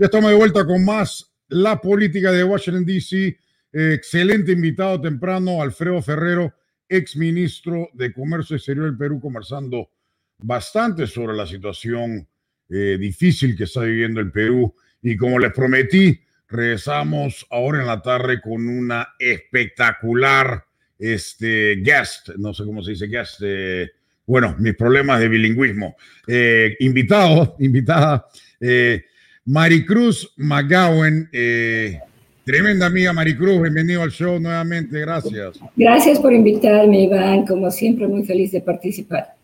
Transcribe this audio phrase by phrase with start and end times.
[0.00, 3.36] Ya estamos de vuelta con más La Política de Washington, D.C.
[3.72, 6.54] excelente invitado temprano, Alfredo Ferrero,
[6.88, 9.90] ex ministro de Comercio Exterior del Perú, conversando
[10.38, 12.28] bastante sobre la situación
[12.68, 14.72] eh, difícil que está viviendo el Perú.
[15.02, 20.64] Y como les prometí, regresamos ahora en la tarde con una espectacular
[20.96, 23.90] este, guest, no sé cómo se dice guest, eh,
[24.24, 25.96] bueno, mis problemas de bilingüismo.
[26.24, 28.28] Eh, invitado, invitada.
[28.60, 29.02] Eh,
[29.48, 31.98] Maricruz McGowan, eh,
[32.44, 35.58] tremenda amiga Maricruz, bienvenido al show nuevamente, gracias.
[35.74, 39.36] Gracias por invitarme, Iván, como siempre muy feliz de participar.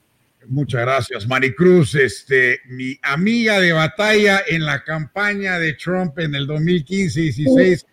[0.47, 6.47] Muchas gracias, Maricruz, este, mi amiga de batalla en la campaña de Trump en el
[6.49, 7.87] 2015-16.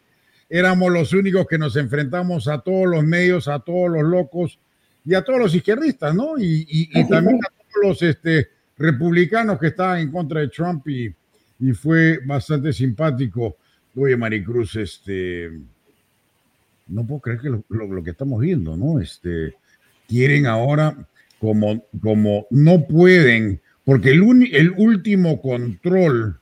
[0.49, 4.59] Éramos los únicos que nos enfrentamos a todos los medios, a todos los locos
[5.05, 6.37] y a todos los izquierdistas, ¿no?
[6.37, 11.15] Y, y también a todos los este, republicanos que estaban en contra de Trump y,
[11.61, 13.55] y fue bastante simpático.
[13.95, 15.51] Oye, Maricruz, este,
[16.87, 18.99] no puedo creer que lo, lo, que estamos viendo, ¿no?
[18.99, 19.53] Este,
[20.07, 20.97] quieren ahora,
[21.39, 26.39] como, como no pueden, porque el, el último control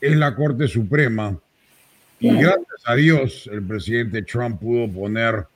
[0.00, 1.38] es la Corte Suprema,
[2.18, 5.46] y gracias a Dios el presidente Trump pudo poner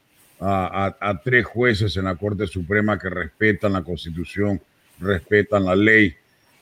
[0.40, 4.60] a, a, a tres jueces en la Corte Suprema que respetan la Constitución,
[5.00, 6.14] respetan la ley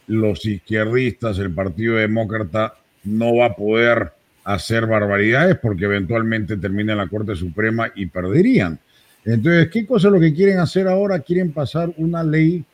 [0.07, 4.13] los izquierdistas, el Partido Demócrata, no va a poder
[4.45, 8.79] hacer barbaridades porque eventualmente termina en la Corte Suprema y perderían.
[9.25, 11.21] Entonces, ¿qué cosa es lo que quieren hacer ahora?
[11.21, 12.65] Quieren pasar una ley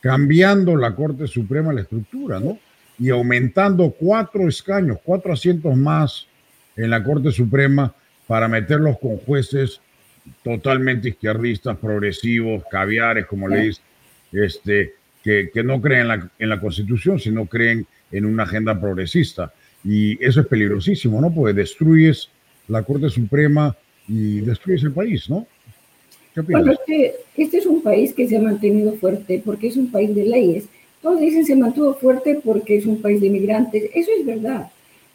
[0.00, 2.58] cambiando la Corte Suprema la estructura, ¿no?
[2.98, 6.26] Y aumentando cuatro escaños, cuatro asientos más
[6.76, 7.94] en la Corte Suprema
[8.26, 9.80] para meterlos con jueces
[10.42, 13.80] totalmente izquierdistas, progresivos, caviares, como le dice,
[14.32, 14.94] este,
[15.52, 19.52] que, no creen en la, en la Constitución, sino creen en una agenda progresista.
[19.84, 21.34] Y eso es peligrosísimo, ¿no?
[21.34, 22.28] Porque destruyes
[22.68, 23.76] la Corte Suprema
[24.08, 25.46] y destruyes el país, ¿no?
[26.32, 29.90] ¿Qué bueno, este, este, es un país que se ha mantenido fuerte porque es un
[29.90, 30.66] país de leyes.
[31.02, 33.90] Todos dicen se mantuvo fuerte porque es un país de inmigrantes.
[33.94, 34.70] Eso es verdad.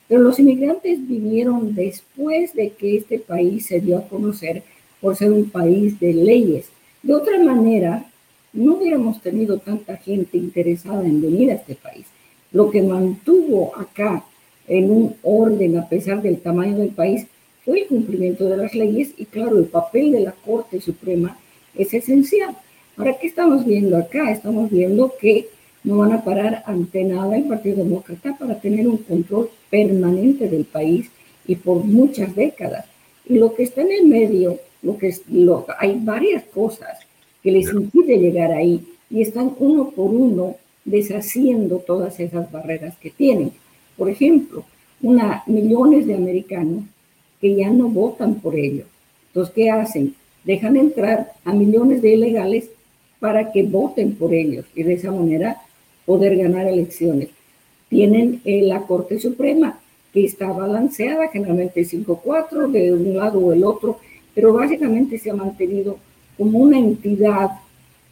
[0.09, 4.63] Pero los inmigrantes vinieron después de que este país se dio a conocer
[4.99, 6.69] por ser un país de leyes.
[7.01, 8.10] De otra manera,
[8.53, 12.05] no hubiéramos tenido tanta gente interesada en venir a este país.
[12.51, 14.23] Lo que mantuvo acá
[14.67, 17.27] en un orden a pesar del tamaño del país
[17.63, 21.37] fue el cumplimiento de las leyes y claro, el papel de la Corte Suprema
[21.75, 22.55] es esencial.
[22.97, 24.31] Ahora, ¿qué estamos viendo acá?
[24.31, 25.47] Estamos viendo que
[25.83, 30.65] no van a parar ante nada el Partido Demócrata para tener un control permanente del
[30.65, 31.09] país
[31.47, 32.85] y por muchas décadas.
[33.25, 36.99] Y lo que está en el medio, lo que es, lo, hay varias cosas
[37.43, 43.09] que les impide llegar ahí y están uno por uno deshaciendo todas esas barreras que
[43.09, 43.51] tienen.
[43.97, 44.63] Por ejemplo,
[45.01, 46.85] una, millones de americanos
[47.39, 48.87] que ya no votan por ellos.
[49.27, 50.15] Entonces, ¿qué hacen?
[50.43, 52.69] Dejan entrar a millones de ilegales
[53.19, 55.57] para que voten por ellos y de esa manera
[56.05, 57.29] poder ganar elecciones.
[57.89, 59.79] Tienen eh, la Corte Suprema,
[60.13, 63.99] que está balanceada, generalmente 5-4 de un lado o el otro,
[64.33, 65.97] pero básicamente se ha mantenido
[66.37, 67.51] como una entidad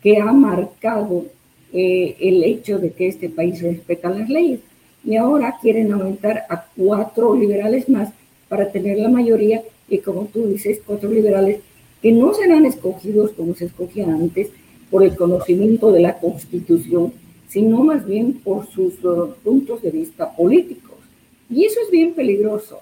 [0.01, 1.25] que ha marcado
[1.73, 4.59] eh, el hecho de que este país respeta las leyes.
[5.03, 8.09] Y ahora quieren aumentar a cuatro liberales más
[8.47, 11.59] para tener la mayoría y como tú dices, cuatro liberales
[12.01, 14.49] que no serán escogidos como se escogían antes
[14.89, 17.13] por el conocimiento de la Constitución,
[17.47, 20.97] sino más bien por sus uh, puntos de vista políticos.
[21.49, 22.81] Y eso es bien peligroso.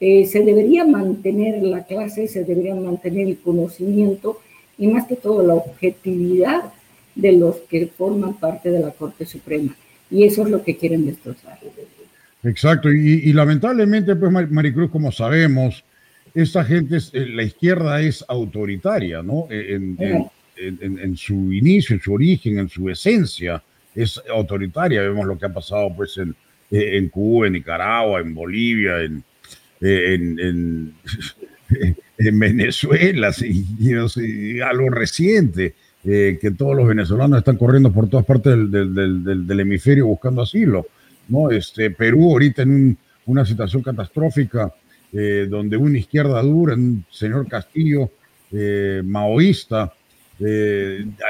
[0.00, 4.38] Eh, se debería mantener la clase, se debería mantener el conocimiento
[4.78, 6.72] y más que todo la objetividad
[7.14, 9.74] de los que forman parte de la Corte Suprema.
[10.10, 11.58] Y eso es lo que quieren destrozar.
[12.44, 15.84] Exacto, y, lamentablemente, pues Maricruz, como sabemos,
[16.34, 19.48] esta gente, eh, la izquierda es autoritaria, ¿no?
[19.50, 19.96] En,
[20.56, 23.62] en, su inicio, en su origen, en su esencia,
[23.94, 25.02] es autoritaria.
[25.02, 26.34] Vemos lo que ha pasado pues en,
[26.70, 29.24] en Cuba, en Nicaragua, en Bolivia, en,
[31.70, 35.74] en, en Venezuela, y, algo reciente,
[36.04, 40.86] eh, que todos los venezolanos están corriendo por todas partes del, del, hemisferio buscando asilo.
[41.28, 41.50] ¿no?
[41.50, 44.72] Este, Perú ahorita en una situación catastrófica,
[45.12, 48.10] eh, donde una izquierda dura, un señor Castillo
[48.52, 49.92] eh, maoísta,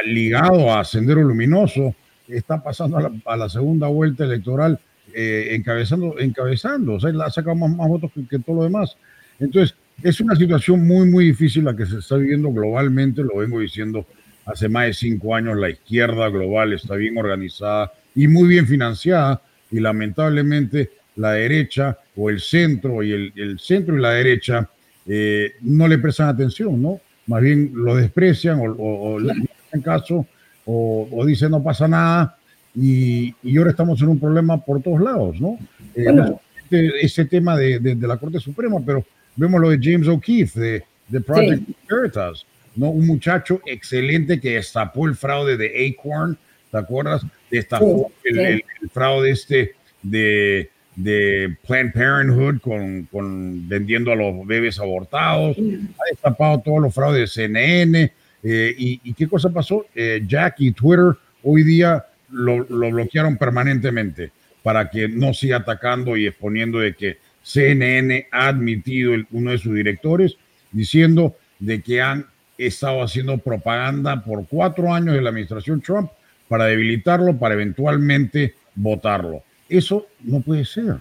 [0.04, 1.94] ligado a Sendero Luminoso,
[2.28, 4.78] está pasando a la, segunda vuelta electoral
[5.14, 8.98] encabezando, encabezando, o sea, ha sacado más, más votos que, que todo lo demás.
[9.40, 13.60] Entonces, es una situación muy, muy difícil la que se está viviendo globalmente, lo vengo
[13.60, 14.06] diciendo
[14.46, 19.42] hace más de cinco años, la izquierda global está bien organizada y muy bien financiada
[19.70, 24.68] y lamentablemente la derecha o el centro y el, centro y la derecha
[25.06, 27.00] eh, no le prestan atención, ¿no?
[27.26, 30.26] Más bien lo desprecian o, le hacen caso
[30.64, 32.38] o, dicen no pasa nada
[32.74, 35.58] y, ahora estamos en un problema por todos lados, ¿no?
[35.94, 39.04] Eh, ese tema de, de, la Corte Suprema, pero
[39.38, 42.44] vemos lo de James O'Keefe, de, de Project Veritas,
[42.76, 42.90] ¿no?
[42.90, 46.36] Un muchacho excelente que destapó el fraude de Acorn,
[46.70, 47.24] ¿te acuerdas?
[47.50, 48.62] Destapó el,
[48.92, 56.60] fraude este de, de Planned Parenthood con, con, vendiendo a los bebés abortados, ha destapado
[56.60, 58.12] todos los fraudes de CNN.
[58.42, 59.86] Eh, y, qué cosa pasó?
[59.94, 64.30] Eh, Jack y Twitter hoy día lo, lo, bloquearon permanentemente
[64.62, 69.74] para que no siga atacando y exponiendo de que CNN ha admitido uno de sus
[69.74, 70.36] directores
[70.72, 72.26] diciendo de que han
[72.56, 76.10] estado haciendo propaganda por cuatro años de la administración Trump
[76.48, 79.42] para debilitarlo, para eventualmente votarlo.
[79.68, 80.96] Eso no puede ser.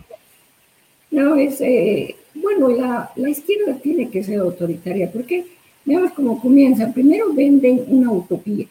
[1.10, 5.45] No, es, eh, bueno, la, la, izquierda tiene que ser autoritaria, porque
[5.86, 6.92] veamos cómo comienza.
[6.94, 8.66] Primero venden una utopía.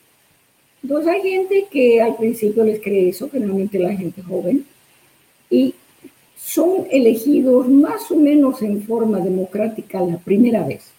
[0.83, 4.65] Entonces hay gente que al principio les cree eso, generalmente la gente joven,
[5.51, 5.75] y
[6.37, 10.93] son elegidos más o menos en forma democrática la primera vez.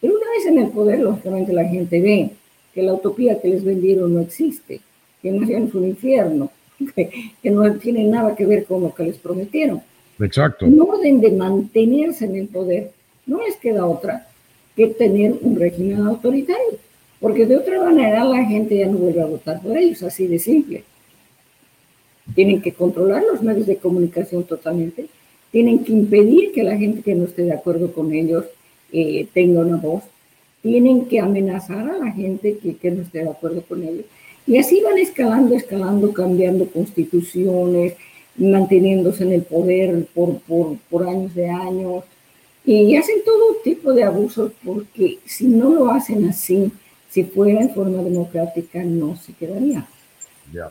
[0.00, 2.30] Pero una vez en el poder, lógicamente la gente ve
[2.74, 4.80] que la utopía que les vendieron no existe,
[5.22, 6.50] que no es un infierno,
[6.94, 9.82] que, no tiene nada que ver con lo que les prometieron.
[10.20, 10.66] Exacto.
[10.66, 12.90] En orden de mantenerse en el poder,
[13.26, 14.26] no les queda otra
[14.76, 16.78] que tener un régimen autoritario,
[17.18, 20.38] porque de otra manera la gente ya no vuelve a votar por ellos, así de
[20.38, 20.84] simple.
[22.34, 25.06] Tienen que controlar los medios de comunicación totalmente,
[25.50, 28.44] tienen que impedir que la gente que no esté de acuerdo con ellos
[28.92, 30.02] eh, tenga una voz,
[30.62, 34.04] tienen que amenazar a la gente que, que no esté de acuerdo con ellos.
[34.46, 37.94] Y así van escalando, escalando, cambiando constituciones,
[38.36, 42.04] manteniéndose en el poder por, por, por, años de años.
[42.64, 46.70] Y hacen todo tipo de abusos porque si no lo hacen así,
[47.08, 49.86] si fuera en forma democrática, no se quedaría.
[50.52, 50.70] Ya.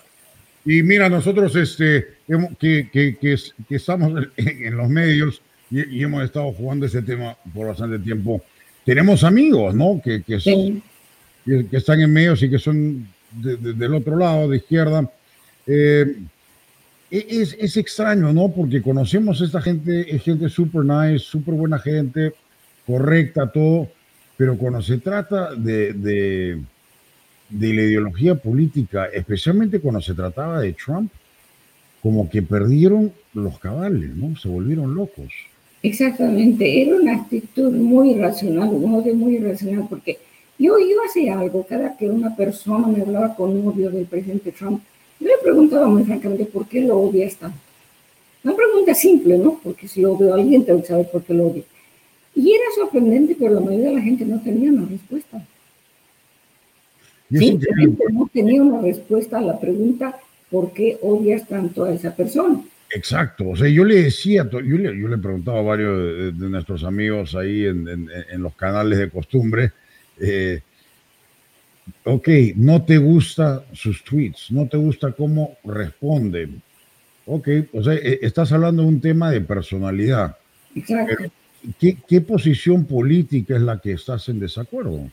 [0.65, 2.15] Y mira, nosotros este,
[2.59, 7.99] que, que, que, estamos en, los medios y, hemos estado jugando ese tema por bastante
[7.99, 8.41] tiempo,
[8.83, 10.01] tenemos amigos, ¿no?
[10.03, 10.39] Que, que,
[11.45, 15.09] que están en medios y que son del otro lado, de izquierda.
[15.67, 16.17] Eh,
[17.11, 18.51] e, es, es, extraño, ¿no?
[18.51, 22.33] Porque conocemos a esta gente, es gente súper nice, súper buena gente,
[22.87, 23.89] correcta, todo,
[24.35, 26.61] pero cuando se trata de, de
[27.49, 31.11] de la ideología política, especialmente cuando se trataba de Trump,
[32.01, 34.35] como que perdieron los cabales, ¿no?
[34.37, 35.31] Se volvieron locos.
[35.81, 40.17] Exactamente, era una actitud muy irracional, un odio muy irracional, porque
[40.57, 44.81] yo, yo hacía algo, cada que una persona me hablaba con odio del presidente Trump,
[45.19, 47.57] yo le preguntaba muy francamente por qué lo odia tanto.
[48.43, 49.59] Una pregunta simple, ¿no?
[49.63, 51.63] Porque si odio a alguien, tengo que saber por qué lo odio.
[52.35, 55.43] Y era sorprendente, pero la mayoría de la gente no tenía una respuesta.
[57.29, 60.15] Simplemente no tenía una respuesta a la pregunta
[60.49, 62.61] ¿por qué odias tanto a esa persona?
[62.91, 66.83] Exacto, o sea, yo le decía, yo le, yo le preguntaba a varios de, nuestros
[66.83, 69.71] amigos ahí en, en, los canales de costumbre,
[70.19, 70.61] eh,
[72.03, 76.61] ok, no te gusta sus tweets, no te gusta cómo responden,
[77.25, 80.37] ok, o sea, eh, estás hablando de un tema de personalidad.
[80.73, 81.31] Exacto.
[81.79, 85.09] ¿qué, ¿Qué posición política es la que estás en desacuerdo?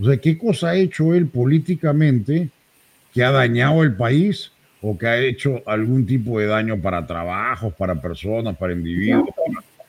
[0.00, 2.48] O sea, ¿qué cosa ha hecho él políticamente
[3.12, 7.74] que ha dañado el país o que ha hecho algún tipo de daño para trabajos,
[7.74, 9.28] para personas, para individuos,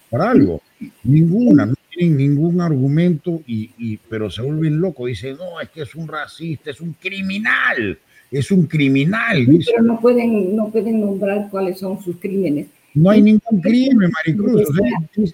[0.10, 0.62] para, algo?
[1.04, 5.08] Ninguna, no tienen ningún argumento, y, pero se vuelven locos.
[5.08, 7.98] Dice, no, es que es un racista, es un criminal,
[8.30, 9.48] es un criminal.
[9.66, 12.68] pero no pueden, no pueden nombrar cuáles son sus crímenes.
[12.94, 14.68] No hay ningún crimen, Maricruz.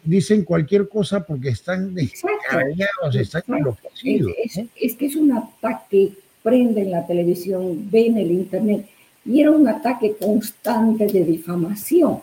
[0.03, 4.31] dicen cualquier cosa porque están descarriados, están enloquecidos.
[4.43, 6.11] Es, es, que es un ataque,
[6.43, 8.85] prenden la televisión, ven el internet,
[9.25, 12.19] y era un ataque constante de difamación.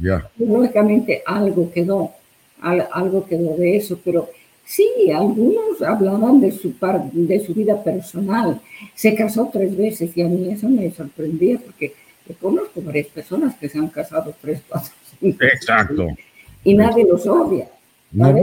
[0.00, 0.30] Ya.
[0.38, 2.12] Lógicamente algo quedó,
[2.60, 4.30] algo quedó de eso, pero
[4.64, 6.72] sí, algunos hablaban de su,
[7.12, 8.60] de su vida personal.
[8.94, 11.94] Se casó tres veces y a mí eso me sorprendía porque
[12.34, 16.06] conozco varias personas que se han casado tres, cuatro, Exacto.
[16.64, 17.68] Y nadie los odia.
[18.12, 18.34] No,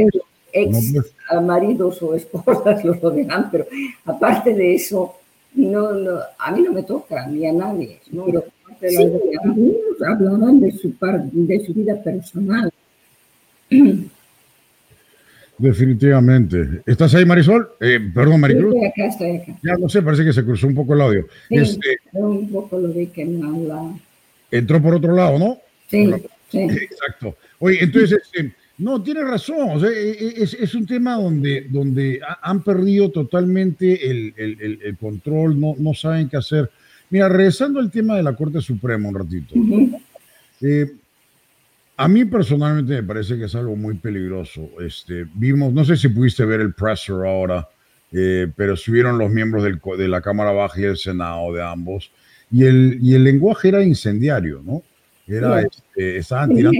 [0.51, 0.94] ex
[1.42, 3.68] maridos o esposas los odian, pero
[4.06, 5.15] aparte de eso,
[5.54, 5.89] no,
[6.38, 8.00] a mí no me toca, ni a nadie.
[8.12, 8.25] ¿no?
[8.25, 8.44] Pero
[9.44, 10.94] algunos hablaban de su,
[11.32, 12.72] de su vida personal.
[15.57, 16.81] Definitivamente.
[16.85, 17.69] ¿Estás ahí, Marisol?
[17.79, 18.75] Eh, perdón, Maricruz.
[18.75, 19.59] Estoy acá, estoy acá.
[19.63, 21.27] Ya no sé, parece que se cruzó un poco el audio.
[21.47, 24.00] Sí, este, un poco lo vi que no.
[24.51, 25.57] Entró por otro lado, ¿no?
[25.89, 26.12] Sí.
[26.51, 27.35] Exacto.
[27.59, 29.83] Oye, entonces, este, no, tiene razón.
[29.85, 36.27] E, e, es, un tema donde, donde han perdido totalmente el, control, no, no saben
[36.27, 36.69] qué hacer.
[37.09, 39.55] Mira, regresando al tema de la Corte Suprema un ratito.
[40.62, 40.91] Eh,
[41.97, 44.69] a mí personalmente me parece que es algo muy peligroso.
[44.79, 47.67] Este, vimos, no sé si pudiste ver el presser ahora,
[48.11, 52.11] eh, pero subieron los miembros del, de la Cámara Baja y el Senado de ambos,
[52.51, 54.83] y el, y el lenguaje era incendiario, ¿no?
[55.27, 56.79] Era, este, estaban tirando...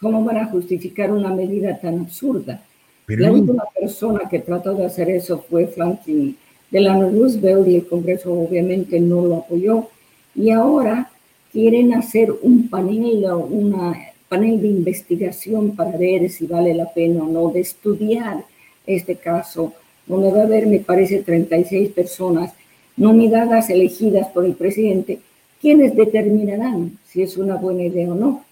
[0.00, 2.62] ¿Cómo van a justificar una medida tan absurda?
[3.06, 6.36] la última persona que trató de hacer eso fue Franklin
[6.70, 9.88] Delano Roosevelt y el Congreso obviamente no lo apoyó.
[10.34, 11.10] Y ahora
[11.52, 13.94] quieren hacer un panel, una
[14.30, 18.44] panel de investigación para ver si vale la pena o no de estudiar
[18.86, 19.74] este caso,
[20.06, 22.52] donde va a haber, me parece, 36 personas
[22.96, 25.18] nominadas, elegidas por el presidente,
[25.60, 28.44] quienes determinarán si es una buena idea o no.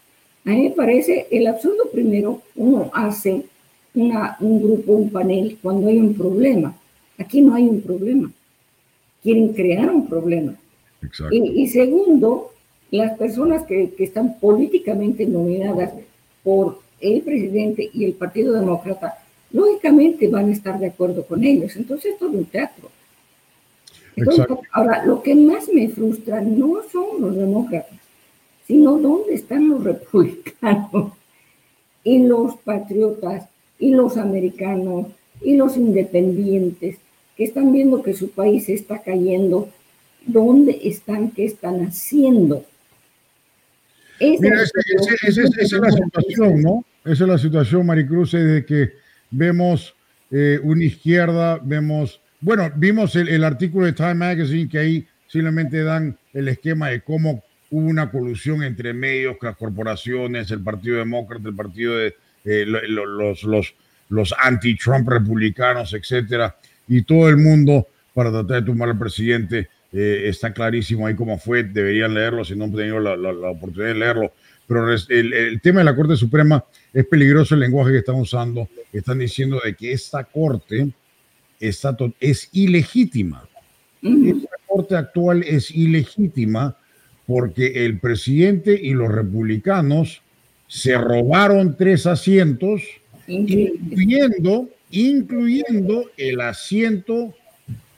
[0.44, 3.44] A mí me parece el absurdo primero, uno hace
[3.94, 6.76] una, un grupo, un panel cuando hay un problema.
[7.18, 8.32] Aquí no hay un problema.
[9.22, 10.56] Quieren crear un problema.
[11.30, 12.52] Y, segundo,
[12.90, 15.92] las personas que, que, están políticamente nominadas
[16.42, 19.18] por el presidente y el Partido Demócrata,
[19.52, 21.76] lógicamente van a estar de acuerdo con ellos.
[21.76, 22.90] Entonces, es todo un teatro.
[24.72, 27.98] ahora, lo que más me frustra no son los demócratas,
[28.66, 31.12] sino dónde están los republicanos
[32.04, 35.06] y los patriotas y los americanos
[35.40, 36.96] y los independientes
[37.36, 39.68] que están viendo que su país está cayendo,
[40.26, 41.30] ¿dónde están?
[41.30, 42.64] ¿Qué están haciendo?
[44.20, 46.84] Mira, esa, es la situación, ¿no?
[47.04, 48.92] Esa es la situación, Maricruz, de que
[49.30, 49.94] vemos
[50.30, 55.82] eh, una izquierda, vemos, bueno, vimos el, el, artículo de Time Magazine que ahí simplemente
[55.82, 61.48] dan el esquema de cómo hubo una colusión entre medios, las corporaciones, el Partido Demócrata,
[61.48, 63.74] el Partido de eh, los, los,
[64.08, 66.56] los anti-Trump republicanos, etcétera,
[66.86, 69.68] y todo el mundo para tratar de tumbar al presidente.
[69.92, 73.98] Eh, está clarísimo ahí cómo fue, deberían leerlo si no han tenido la, oportunidad de
[73.98, 74.32] leerlo.
[74.66, 78.68] Pero el, el, tema de la Corte Suprema es peligroso el lenguaje que están usando.
[78.92, 80.90] Están diciendo de que esta Corte
[81.58, 83.48] está, es ilegítima.
[84.02, 86.76] Esta Corte actual es ilegítima
[87.26, 90.22] porque el presidente y los republicanos
[90.66, 92.82] se robaron tres asientos,
[93.26, 97.34] incluyendo, incluyendo el asiento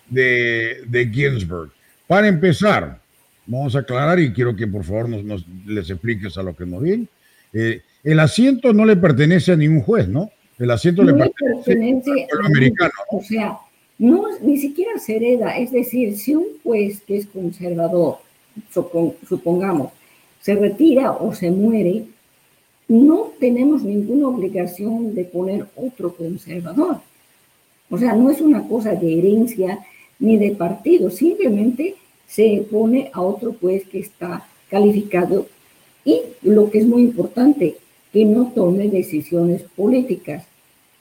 [0.09, 1.73] de, de Ginsburg.
[2.11, 2.99] Para empezar,
[3.47, 6.83] vamos a aclarar y quiero que por favor nos, les expliques a lo que nos
[6.83, 7.07] viene.
[7.52, 10.29] Eh, el asiento no le pertenece a ningún juez, ¿no?
[10.59, 12.90] El asiento le pertenece, al americano.
[13.12, 13.57] O sea,
[13.99, 15.57] no, ni siquiera se hereda.
[15.57, 18.17] Es decir, si un juez que es conservador
[19.29, 19.93] supongamos,
[20.40, 22.07] se retira o se muere,
[22.88, 27.02] no tenemos ninguna obligación de poner otro conservador.
[27.88, 29.79] O sea, no es una cosa de herencia
[30.21, 31.97] ni de partido, simplemente
[32.29, 35.47] se pone a otro juez que está calificado
[36.05, 37.77] y lo que es muy importante,
[38.12, 40.45] que no tome decisiones políticas,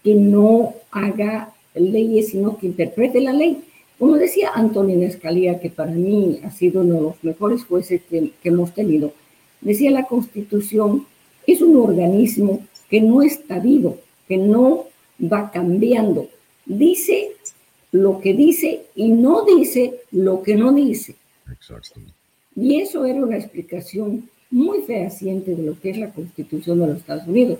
[0.04, 3.62] que no haga leyes, sino que interprete la ley.
[3.98, 8.32] Como decía Antonio Escalía, que para mí ha sido uno de los mejores jueces que,
[8.44, 9.14] hemos tenido,
[9.62, 11.06] decía la Constitución
[11.46, 13.98] es un organismo que no está vivo,
[14.28, 14.86] que no
[15.22, 16.28] va cambiando.
[16.66, 17.32] Dice
[17.92, 21.16] lo que dice y no dice lo que no dice.
[21.52, 22.00] Exacto.
[22.56, 26.98] Y eso era una explicación muy fehaciente de lo que es la Constitución de los
[26.98, 27.60] Estados Unidos.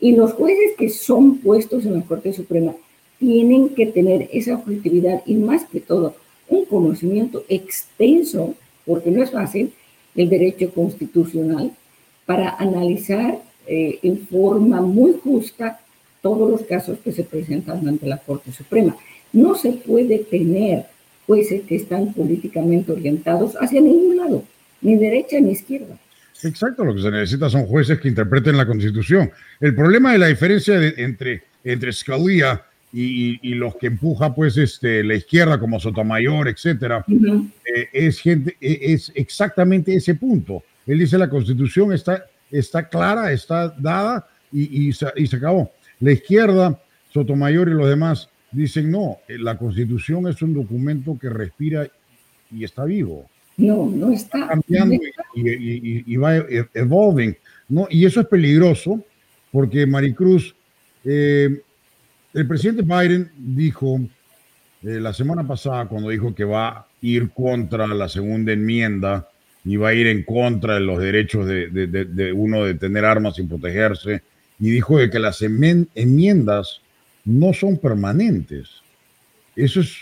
[0.00, 2.74] Y los jueces que son puestos en la Corte Suprema
[3.18, 6.14] tienen que tener esa objetividad y más que todo
[6.48, 8.54] un conocimiento extenso,
[8.84, 9.72] porque no es fácil,
[10.14, 11.72] el derecho constitucional
[12.26, 15.80] para analizar eh, en forma muy justa
[16.22, 18.96] todos los casos que se presentan ante la Corte Suprema.
[19.34, 20.86] No se puede tener
[21.26, 24.44] jueces que están políticamente orientados hacia ningún lado,
[24.80, 25.98] ni derecha ni izquierda.
[26.42, 29.30] Exacto, lo que se necesita son jueces que interpreten la Constitución.
[29.60, 32.62] El problema de la diferencia entre, entre Scalia
[32.92, 38.92] y, los que empuja pues este, la izquierda como Sotomayor, etcétera, eh, es, gente, e,
[38.92, 40.62] es exactamente ese punto.
[40.86, 45.72] Él dice la constitución está, está clara, está dada y, y, se, y se acabó.
[45.98, 46.78] La izquierda,
[47.12, 51.86] Sotomayor y los demás dicen no, eh, la constitución es un documento que respira
[52.50, 53.28] y está vivo.
[53.56, 54.48] No, no está.
[54.48, 54.96] cambiando
[55.34, 57.36] Y, va e, evolving.
[57.68, 57.86] ¿no?
[57.90, 59.04] Y eso es peligroso
[59.52, 60.54] porque Maricruz,
[61.04, 61.60] eh,
[62.32, 64.00] el presidente Biden dijo
[64.82, 69.28] eh, la semana pasada, cuando dijo que va a ir contra la segunda enmienda
[69.64, 73.44] y va a ir en contra de los derechos de, uno de tener armas y
[73.44, 74.22] protegerse.
[74.58, 76.80] Y dijo de que las enmiendas
[77.24, 78.68] no son permanentes.
[79.56, 79.96] Eso es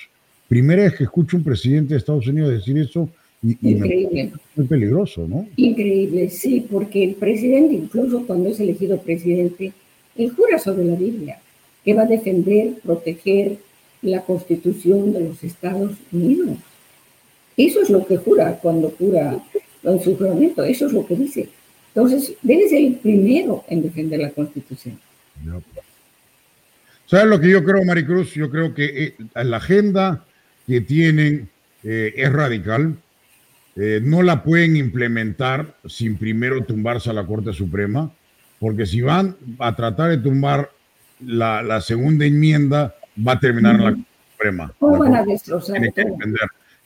[0.49, 3.09] primera vez que escucho un presidente de Estados Unidos decir eso
[3.43, 4.33] y, Increíble.
[4.55, 5.49] muy peligroso, ¿no?
[5.57, 9.73] Increíble, sí, porque el presidente, incluso cuando es elegido presidente,
[10.17, 11.39] él jura sobre la Biblia
[11.85, 13.59] que va a defender, proteger
[14.03, 16.59] la constitución de los Estados Unidos.
[17.57, 19.43] Eso es lo que jura cuando jura
[19.83, 21.49] en su juramento, eso es lo que dice.
[21.95, 24.99] Entonces, debe ser el primero en defender la constitución.
[27.13, 28.33] ¿Sabes lo que yo creo, Maricruz?
[28.33, 30.25] Yo creo que eh, la agenda
[30.67, 31.51] que tienen
[31.85, 32.97] eh, es radical.
[33.77, 38.11] Eh, no la pueden implementar sin primero tumbarse a la Corte Suprema,
[38.59, 40.71] porque si van a tratar de tumbar
[41.21, 44.73] la, segunda enmienda, va a terminar en la Corte Suprema.
[44.79, 45.83] ¿Cómo van a destrozar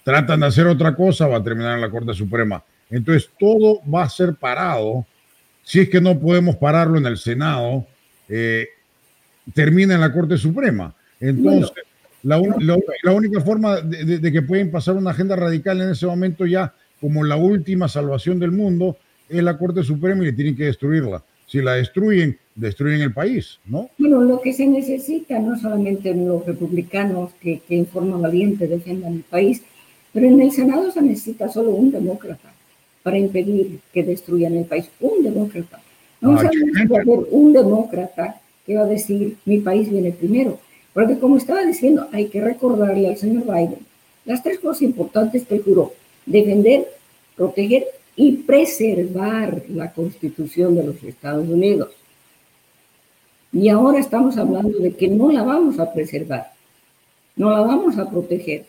[0.03, 2.65] Tratan de hacer otra cosa, va a terminar en la Corte Suprema.
[2.91, 5.07] Entonces, todo va a ser parado.
[5.63, 7.87] Si es que no podemos pararlo en el Senado,
[8.29, 8.67] eh,
[9.55, 10.95] termina en la Corte Suprema.
[11.21, 11.73] Entonces,
[12.23, 12.39] la,
[13.13, 17.37] única forma de, que pueden pasar una agenda radical en ese momento ya como la
[17.37, 18.97] última salvación del mundo
[19.29, 21.23] es la Corte Suprema y tienen que destruirla.
[21.47, 23.91] Si la destruyen, destruyen el país, ¿no?
[23.99, 29.15] Bueno, lo que se necesita no solamente los republicanos que, que en forma valiente defiendan
[29.15, 29.63] el país,
[30.13, 32.53] pero en el Senado se necesita solo un demócrata
[33.05, 34.89] para impedir que destruyan el país.
[34.99, 35.81] Un demócrata.
[36.21, 36.51] No ah,
[37.31, 40.59] un demócrata que va a decir mi país viene primero.
[40.93, 43.87] Porque como estaba diciendo, hay que recordarle al señor Biden
[44.25, 45.93] las tres cosas importantes que juró.
[46.27, 46.89] Defender,
[47.37, 51.91] proteger y preservar la constitución de los Estados Unidos.
[53.53, 56.53] Y ahora estamos hablando de que no la vamos a preservar,
[57.37, 58.67] no la vamos a proteger,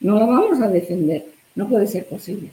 [0.00, 1.24] no la vamos a defender.
[1.54, 2.50] No puede ser posible.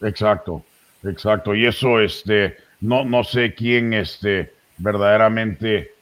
[0.00, 0.62] Exacto,
[1.04, 1.54] exacto.
[1.54, 5.92] Y eso, este, no, no sé quién este, verdaderamente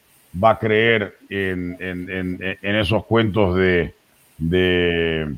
[0.43, 3.95] va a creer en, en, en, esos cuentos de,
[4.39, 5.35] de,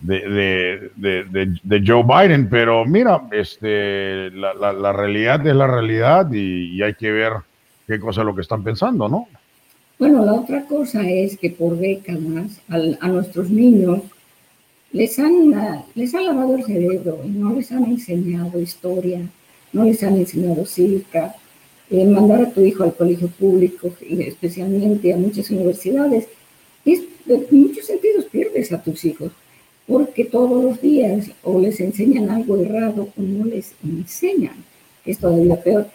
[0.00, 6.94] de, de, Joe Biden, pero mira, este, la, la, realidad es la realidad y, hay
[6.94, 7.32] que ver
[7.86, 9.28] qué cosa es lo que están pensando, ¿no?
[9.98, 14.02] Bueno, la otra cosa es que por décadas a nuestros niños
[14.92, 15.52] les han,
[15.94, 19.20] les han lavado el cerebro y no les han enseñado historia,
[19.72, 21.34] no les han enseñado cívica.
[21.90, 26.28] Eh, mandar a tu hijo al colegio público, y especialmente a muchas universidades,
[26.84, 29.32] es, en muchos sentidos pierdes a tus hijos,
[29.86, 34.56] porque todos los días o les enseñan algo errado o no les enseñan,
[35.02, 35.86] que es todavía peor.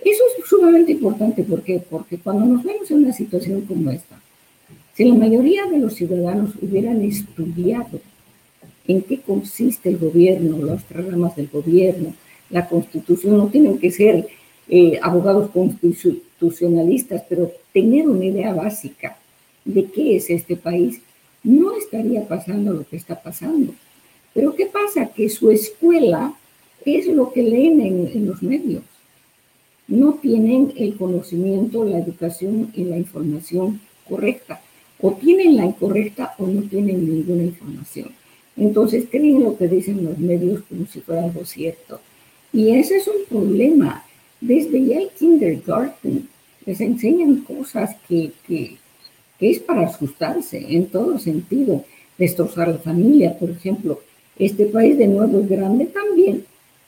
[0.00, 1.82] Eso es sumamente importante, ¿por qué?
[1.90, 4.20] Porque cuando nos vemos en una situación como esta,
[4.94, 8.00] si la mayoría de los ciudadanos hubieran estudiado
[8.86, 12.14] en qué consiste el gobierno, las ramas del gobierno,
[12.50, 13.36] la constitución.
[13.36, 14.28] No tienen que ser
[14.72, 19.16] eh, abogados constitucionalistas, pero tener una idea básica
[19.64, 21.00] de qué es este país,
[21.42, 23.74] no estaría pasando lo que está pasando.
[24.32, 25.06] Pero ¿qué pasa?
[25.06, 26.34] Que su escuela
[26.84, 28.84] es lo que leen en, en los medios.
[29.88, 34.60] No tienen el conocimiento, la educación y la información correcta.
[35.00, 38.12] O tienen la incorrecta o no tienen ninguna información.
[38.56, 42.00] Entonces creen lo que dicen los medios como si fuera algo cierto.
[42.52, 44.04] Y ese es un problema.
[44.40, 46.28] Desde ya el kindergarten
[46.66, 48.78] les enseñan cosas que, que,
[49.40, 51.84] es para asustarse en todo sentido.
[52.18, 54.00] Destrozar la familia, por ejemplo.
[54.38, 56.44] Este país de nuevo es grande también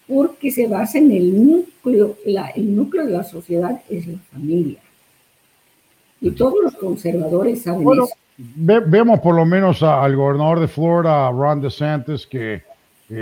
[0.07, 4.79] porque se basa en el núcleo, la, el núcleo de la sociedad es la familia.
[6.21, 11.61] Y todos los conservadores saben eso vemos por lo menos al gobernador de Florida, Ron
[11.61, 12.63] DeSantis, que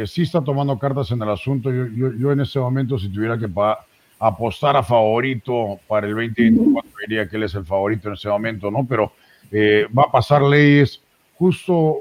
[0.07, 1.71] sí está tomando cartas en el asunto.
[1.71, 3.49] Yo, en ese momento, si tuviera que
[4.20, 8.70] apostar a favorito para el 2024, diría que él es el favorito en ese momento,
[8.70, 8.87] ¿no?
[8.87, 9.12] Pero
[9.50, 11.02] eh, va a pasar leyes
[11.37, 11.96] justo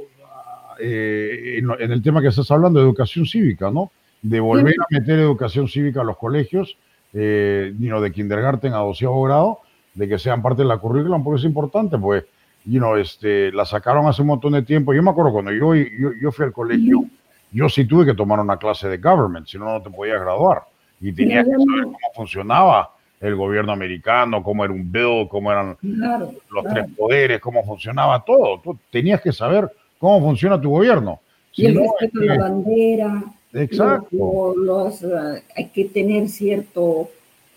[0.80, 3.92] eh, en, el tema que estás hablando, educación cívica, ¿no?
[4.22, 6.78] De volver a meter educación cívica a los colegios,
[7.14, 9.60] eh, de kindergarten a doceavo grado,
[9.94, 12.26] de que sean parte de la currículum, porque es importante, pues
[12.66, 14.94] you know, este, la sacaron hace un montón de tiempo.
[14.94, 17.06] Yo me acuerdo cuando yo, yo, fui al colegio,
[17.52, 20.64] yo sí tuve que tomar una clase de government, si no, no te podías graduar.
[21.02, 25.78] Y tenías que saber cómo funcionaba el gobierno americano, cómo era un bill, cómo eran
[25.82, 28.60] los tres poderes, cómo funcionaba todo.
[28.62, 31.20] Tú tenías que saber cómo funciona tu gobierno.
[31.54, 33.24] y el respeto a la bandera.
[33.54, 34.54] Exacto.
[34.56, 37.10] Los, eh, hay que tener cierto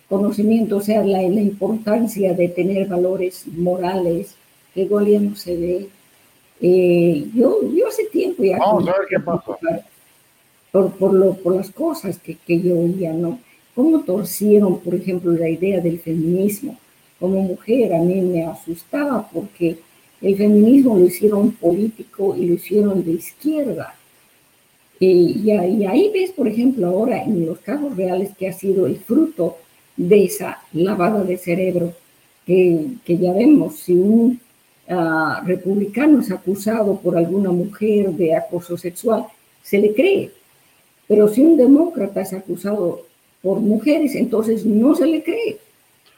[0.08, 4.36] conocimiento, o sea, la, la importancia de tener valores morales
[4.74, 5.88] que no se ve.
[6.60, 8.58] Eh, yo, yo hace tiempo ya...
[8.58, 9.56] Vamos a ver qué pasa.
[10.72, 13.38] Por, por, lo, por las cosas que, que yo oía, ¿no?
[13.74, 16.78] Cómo torcieron, por ejemplo, la idea del feminismo.
[17.20, 19.78] Como mujer a mí me asustaba porque
[20.20, 23.94] el feminismo lo hicieron político y lo hicieron de izquierda.
[24.98, 29.56] Y, ahí ves, por ejemplo, ahora en los casos reales que ha sido el fruto
[29.96, 31.92] de esa lavada de cerebro,
[32.46, 34.40] que, que ya vemos, si un
[34.88, 39.26] uh, republicano es acusado por alguna mujer de acoso sexual,
[39.62, 40.30] se le cree.
[41.08, 43.02] Pero si un demócrata es acusado
[43.42, 45.58] por mujeres, entonces no se le cree.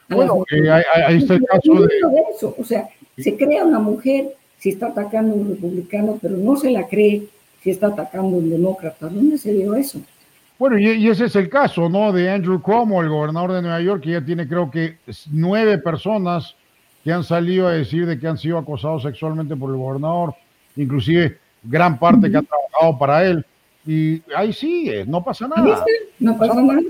[0.08, 1.88] Bueno, eh, ahí, está el caso de...
[2.34, 2.54] eso.
[2.58, 6.70] O sea, se crea una mujer si está atacando a un republicano, pero no se
[6.70, 7.24] la cree
[7.62, 9.08] si está atacando a un demócrata.
[9.08, 10.00] ¿Dónde se dio eso?
[10.58, 12.12] Bueno, y, ese es el caso, ¿no?
[12.12, 14.98] De Andrew Cuomo, el gobernador de Nueva York, que ya tiene creo que
[15.32, 16.54] nueve personas
[17.02, 20.34] que han salido a decir de que han sido acosados sexualmente por el gobernador,
[20.76, 23.44] inclusive gran parte que ha trabajado para él.
[23.86, 25.84] Y ahí sigue, no pasa nada.
[26.18, 26.80] No pasa nada.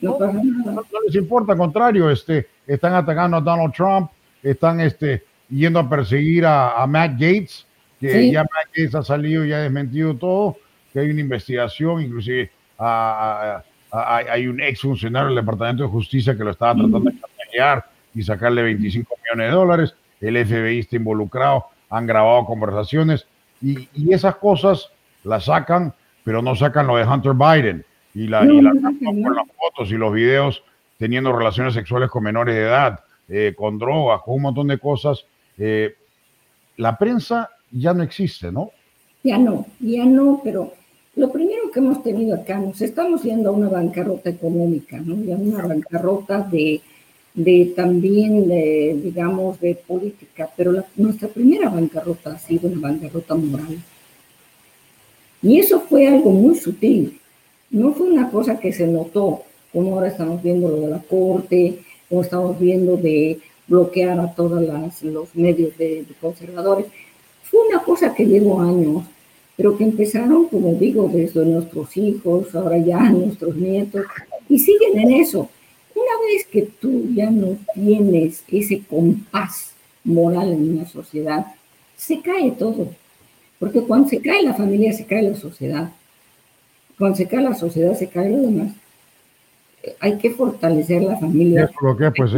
[0.00, 0.72] No, pasa nada.
[0.74, 4.10] No, les importa, al contrario, este, están atacando a Donald Trump,
[4.42, 7.66] están este, yendo a perseguir a, Matt Gates,
[8.00, 10.56] que ya Matt Gates ha salido y ha desmentido todo,
[10.92, 16.50] que hay una investigación, inclusive hay un ex funcionario del Departamento de Justicia que lo
[16.50, 22.06] estaba tratando de cambiar y sacarle 25 millones de dólares, el FBI está involucrado, han
[22.06, 23.26] grabado conversaciones
[23.60, 24.90] y, y esas cosas
[25.22, 28.74] las sacan, pero no sacan lo de Hunter Biden y, la, y las
[29.56, 30.62] fotos y los videos
[30.98, 35.24] teniendo relaciones sexuales con menores de edad, eh, con drogas, con un montón de cosas.
[35.58, 35.96] Eh,
[36.76, 38.70] la prensa ya no existe, ¿no?
[39.24, 40.72] Ya no, ya no, pero
[41.16, 45.16] lo primero que hemos tenido acá, nos estamos yendo a una bancarrota económica, ¿no?
[45.24, 46.80] Ya una bancarrota de,
[47.34, 53.78] de también, de, digamos, de política, pero nuestra primera bancarrota ha sido una bancarrota moral.
[55.42, 57.18] Y eso fue algo muy sutil,
[57.70, 61.78] no fue una cosa que se notó, como ahora estamos viendo lo de la corte,
[62.08, 64.62] como estamos viendo de bloquear a todos
[65.02, 66.86] los medios de, conservadores.
[67.44, 69.04] Fue una cosa que llevó años,
[69.56, 74.04] pero que empezaron, como digo, desde nuestros hijos, ahora ya nuestros nietos,
[74.48, 75.48] y siguen en eso.
[75.94, 79.72] Una vez que tú ya no tienes ese compás
[80.04, 81.46] moral en una sociedad,
[81.96, 82.88] se cae todo.
[83.62, 85.92] Porque cuando se cae la familia, se cae la sociedad.
[86.98, 88.72] Cuando se cae la sociedad, se cae lo demás.
[90.00, 91.66] Hay que fortalecer la familia.
[91.66, 92.32] Eso lo que es, pues,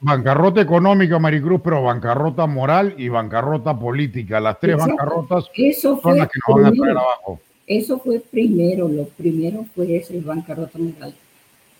[0.00, 4.40] bancarrota económica, Maricruz, pero bancarrota moral y bancarrota política.
[4.40, 7.38] Las tres bancarrotas eso son las que nos van a traer abajo.
[7.66, 11.14] Eso fue primero, lo primero fue ese bancarrota moral.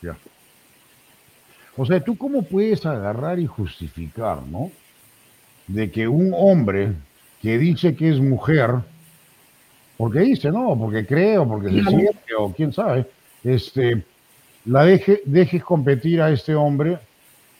[0.02, 0.14] Ya.
[1.74, 4.70] O sea, ¿tú cómo puedes agarrar y justificar, no?
[5.66, 6.92] De que un hombre
[7.42, 8.70] que dice que es mujer
[10.02, 13.06] porque dice, no, porque creo, porque se siente, o quién sabe,
[13.44, 14.02] este,
[14.64, 16.98] la deje, dejes competir a este hombre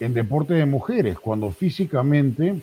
[0.01, 2.57] en deporte de mujeres, cuando físicamente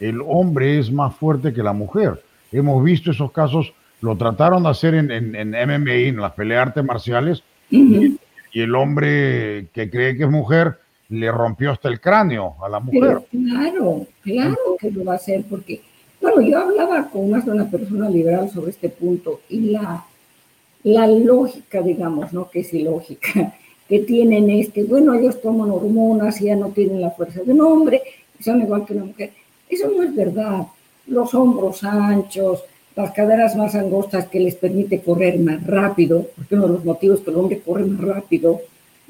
[0.00, 2.20] el hombre es más fuerte que la mujer.
[2.50, 6.66] Hemos visto esos casos, lo trataron de hacer en, en, en MMA, en las peleas
[6.66, 8.18] artes marciales, y,
[8.54, 13.22] el hombre que cree que es mujer le rompió hasta el cráneo a la mujer.
[13.30, 15.80] claro, claro que lo va a hacer, porque
[16.22, 20.06] bueno, yo hablaba con más de una persona liberal sobre este punto y la,
[20.84, 22.48] la lógica, digamos, ¿no?
[22.48, 23.54] Que es ilógica,
[23.88, 27.52] que tienen es que, bueno, ellos toman hormonas y ya no tienen la fuerza de
[27.52, 28.02] un hombre,
[28.40, 29.32] son igual que una mujer.
[29.68, 30.66] Eso no es verdad.
[31.08, 32.62] Los hombros anchos,
[32.94, 37.20] las caderas más angostas que les permite correr más rápido, porque uno de los motivos
[37.20, 38.60] que el hombre corre más rápido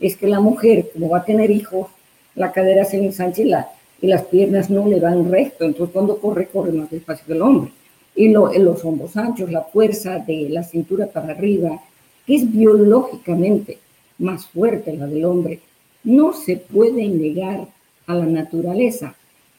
[0.01, 1.88] es que la mujer, como va a tener hijos,
[2.35, 3.68] la cadera se ensancha y la,
[4.02, 7.40] y las piernas no le van recto, entonces cuando corre, corre más despacio que el
[7.40, 7.72] hombre.
[8.14, 11.80] Y lo, los hombros anchos, la fuerza de la cintura para arriba,
[12.26, 13.78] que es biológicamente
[14.18, 15.60] más fuerte la del hombre,
[16.04, 17.68] no se puede negar
[18.06, 19.14] a la naturaleza.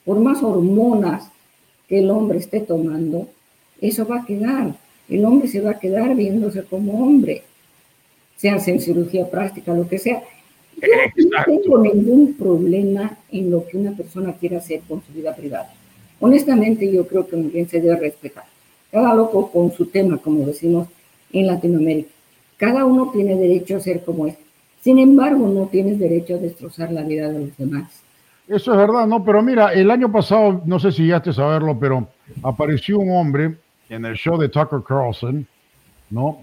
[0.06, 1.32] Por más hormonas
[1.88, 3.30] que el hombre esté tomando,
[3.80, 4.76] eso va a quedar.
[5.10, 7.44] El hombre se va a quedar viéndose como hombre,
[8.44, 10.22] en cirugía plástica, lo que sea.
[10.82, 15.36] Yo no tengo ningún problema en lo que una persona quiera hacer con su vida
[15.36, 15.74] privada.
[16.20, 18.46] Honestamente, yo creo que bien se debe respetar.
[18.92, 20.88] Cada loco con su tema, como decimos
[21.32, 22.10] en Latinoamérica.
[22.58, 24.36] Cada uno tiene derecho a ser como es.
[24.82, 28.04] Sin embargo, no tienes derecho a destrozar la vida de los demás.
[28.48, 29.24] Eso es verdad, ¿no?
[29.24, 32.08] Pero mira, el año pasado, no sé si ya te saberlo, pero
[32.42, 33.56] apareció un hombre
[33.90, 35.48] en el show de Tucker Carlson,
[36.10, 36.42] ¿no?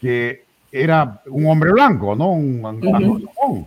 [0.00, 0.45] Que
[0.82, 2.32] era un hombre blanco, ¿no?
[2.32, 3.66] Un, uh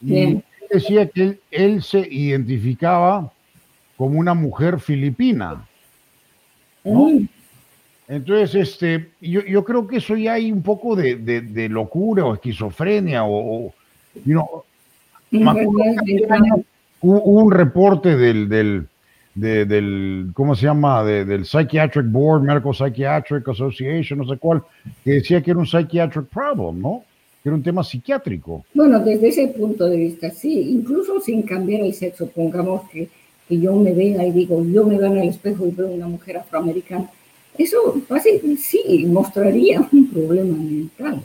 [0.00, 3.32] Y decía que él, se identificaba
[3.96, 5.66] como una mujer filipina.
[6.84, 7.10] ¿no?
[8.08, 12.34] Entonces, este, yo, yo, creo que eso ya hay un poco de, de, locura o
[12.34, 13.72] esquizofrenia o,
[14.24, 14.64] you know,
[17.00, 18.86] hubo un reporte del, del,
[19.36, 21.04] del, ¿cómo se llama?
[21.04, 24.62] del Psychiatric Board, Medical Psychiatric Association, no sé cuál,
[25.04, 27.04] que decía que era un psychiatric problem, ¿no?
[27.42, 28.64] Que era un tema psiquiátrico.
[28.74, 33.08] Bueno, desde ese punto de vista, sí, incluso sin cambiar el sexo, pongamos que,
[33.48, 36.08] que yo me vea y digo, yo me veo en el espejo y veo una
[36.08, 37.08] mujer afroamericana
[37.58, 38.02] eso
[38.58, 41.22] sí mostraría un problema mental,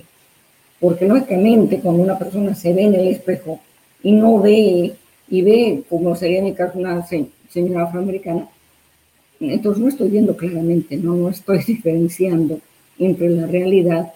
[0.79, 3.59] porque lógicamente cuando una persona se ve en el espejo
[4.01, 4.93] y no ve,
[5.29, 7.29] y ve, como sería en el caso una señora
[7.77, 8.47] afroamericana,
[9.39, 12.59] entonces no estoy viendo claramente, no, no estoy diferenciando
[12.99, 14.13] entre la realidad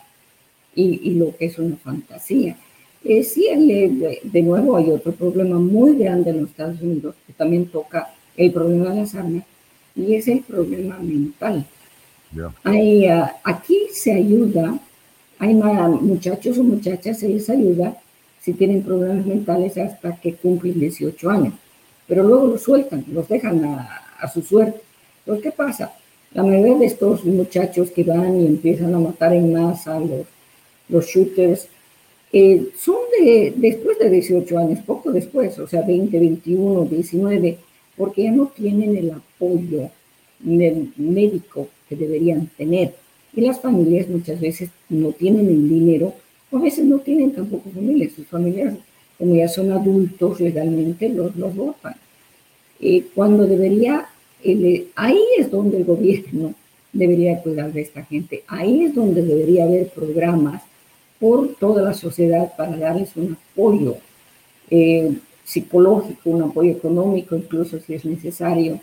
[0.75, 2.57] y, lo que es una fantasía.
[3.03, 7.33] Eh, sí, de, de nuevo hay otro problema muy grande en los Estados Unidos que
[7.33, 9.43] también toca el problema de las armas
[9.95, 11.65] y es el problema mental.
[12.63, 14.77] Hay, uh, aquí se ayuda,
[15.39, 17.97] hay muchachos o muchachas, se les ayuda
[18.41, 21.53] si tienen problemas mentales hasta que cumplen 18 años,
[22.07, 24.01] pero luego los sueltan, los dejan a,
[24.33, 24.81] su suerte.
[25.19, 25.93] Entonces, ¿qué pasa?
[26.33, 30.25] La mayoría de estos muchachos que van y empiezan a matar en masa los,
[30.89, 31.67] los shooters,
[32.37, 37.57] eh, son de después de 18 años, poco después, o sea, 20, 21, 19,
[37.95, 39.89] porque ya no tienen el apoyo
[40.39, 42.93] médico que deberían tener.
[43.33, 46.13] Y las familias muchas veces no tienen el dinero,
[46.51, 48.13] o a veces no tienen tampoco familias.
[48.13, 48.73] Sus familias,
[49.17, 51.95] como ya son adultos legalmente, los, los votan.
[52.79, 54.07] Eh, cuando debería,
[54.95, 56.53] ahí es donde el gobierno
[56.91, 58.43] debería cuidar de esta gente.
[58.47, 60.63] Ahí es donde debería haber programas
[61.19, 63.97] por toda la sociedad para darles un apoyo
[64.69, 68.81] eh, psicológico, un apoyo económico, incluso si es necesario,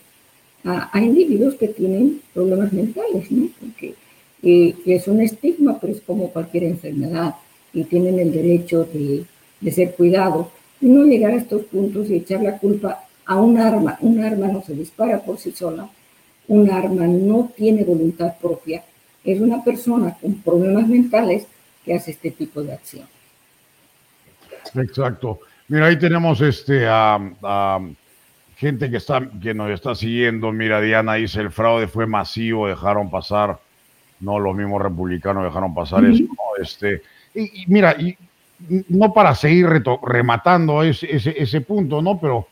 [0.64, 3.48] a, individuos que tienen problemas mentales, ¿no?
[3.58, 3.94] Porque
[4.42, 7.34] eh, es un estigma, pero es como cualquier enfermedad
[7.72, 9.24] y tienen el derecho de,
[9.62, 10.48] de ser cuidados.
[10.82, 13.96] Y no llegar a estos puntos y echar la culpa a un arma.
[14.00, 15.88] Un arma no se dispara por sí sola,
[16.48, 18.84] un arma no tiene voluntad propia.
[19.24, 21.46] Es una persona con problemas mentales
[21.84, 23.06] que hace este tipo de acción.
[24.74, 25.40] Exacto.
[25.68, 27.18] Mira, ahí tenemos este a
[28.62, 33.10] gente que, está, que nos está siguiendo, mira, Diana dice, el fraude fue masivo, dejaron
[33.10, 33.58] pasar,
[34.20, 36.22] no, los mismos republicanos dejaron pasar eso,
[36.62, 37.02] este,
[37.34, 38.16] y, mira, y,
[38.88, 39.66] no para seguir
[40.02, 42.18] rematando ese, ese, punto, ¿no?
[42.18, 42.46] Pero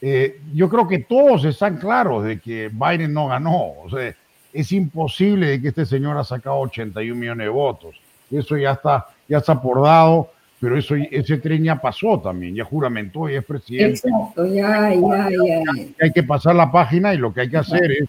[0.00, 4.14] eh, yo creo que todos están claros de que Biden no ganó, o sea,
[4.52, 7.96] es imposible de que este señor ha sacado 81 millones de votos,
[8.30, 12.64] eso ya está, ya está por dado, pero eso, ese tren ya pasó también, ya
[12.64, 14.08] juramentó, y es presidente.
[14.08, 15.84] Exacto, ya, ya, ya.
[16.00, 18.08] Hay que pasar la página y lo que hay que hacer es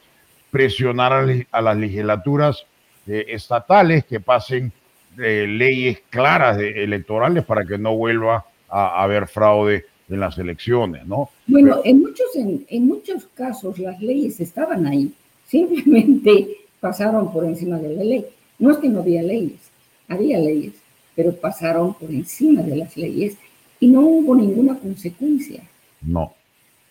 [0.52, 1.12] presionar
[1.52, 2.66] a, las legislaturas
[3.08, 4.72] eh, estatales que pasen
[5.18, 11.30] eh, leyes claras electorales para que no vuelva a, haber fraude en las elecciones, ¿no?
[11.48, 15.12] Bueno, en, muchos, en, en muchos casos las leyes estaban ahí,
[15.48, 18.26] simplemente pasaron por encima de la ley.
[18.60, 19.60] No es que no había leyes,
[20.08, 20.74] había leyes
[21.16, 23.38] pero pasaron por encima de las leyes
[23.80, 25.64] y no hubo ninguna consecuencia.
[26.02, 26.34] No,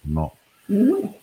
[0.05, 0.33] no.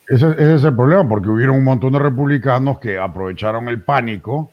[0.07, 4.51] Ese, es el problema, porque hubieron un montón de republicanos que aprovecharon el pánico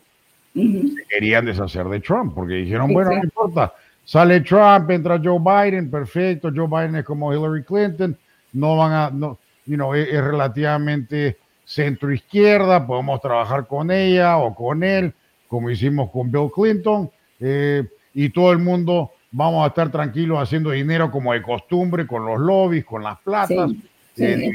[0.54, 3.72] y querían deshacer de Trump, porque dijeron, bueno, no importa,
[4.04, 8.16] sale Trump, entra Joe Biden, perfecto, Joe Biden es como Hillary Clinton,
[8.52, 11.36] no van a, no, you know, es, es relativamente
[11.68, 15.12] centro izquierda, podemos trabajar con ella o con él,
[15.48, 17.10] como hicimos con Bill Clinton.
[17.40, 17.84] Eh,
[18.14, 22.40] y todo el mundo vamos a estar tranquilos haciendo dinero como de costumbre, con los
[22.40, 23.70] lobbies, con las platas,
[24.16, 24.50] eh,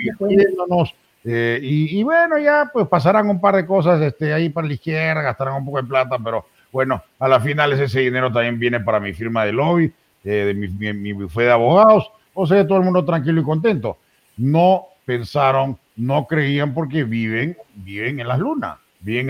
[1.26, 5.22] eh, y, bueno, ya pues pasarán un par de cosas este, ahí para la izquierda,
[5.22, 9.00] gastarán un poco de plata, pero bueno, a las finales ese dinero también viene para
[9.00, 12.84] mi firma de lobby, eh, de mi, mi, mi de abogados, o sea, todo el
[12.84, 13.98] mundo tranquilo y contento.
[14.38, 19.30] No pensaron, no creían porque viven, viven en las lunas bien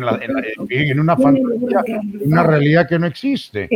[0.69, 3.67] en, una fantasía, una realidad que no existe.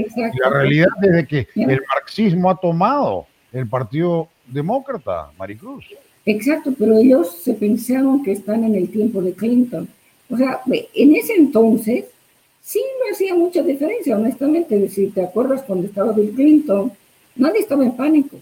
[0.43, 5.86] La realidad es de que el marxismo ha tomado el Partido Demócrata, Maricruz.
[6.28, 9.88] Exacto, pero ellos se pensaron que están en el tiempo de Clinton.
[10.30, 10.60] O sea,
[10.94, 12.04] en ese entonces
[12.62, 14.90] sí no hacía mucha diferencia, honestamente.
[14.90, 16.92] Si te acuerdas cuando estaba Bill Clinton,
[17.38, 18.38] nadie estaba en pánico.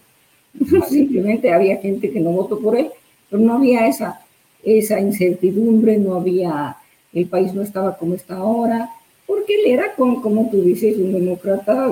[0.90, 2.90] Simplemente había gente que no votó por él,
[3.30, 4.20] pero no había esa,
[4.64, 6.78] esa incertidumbre, no había
[7.14, 8.90] el país no estaba como está ahora,
[9.28, 11.88] porque él era, como, como tú dices, un demócrata